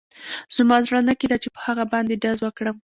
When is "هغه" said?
1.67-1.83